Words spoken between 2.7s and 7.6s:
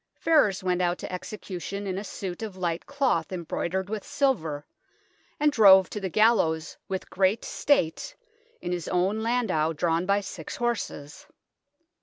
cloth embroidered with silver, and drove to the gallows with great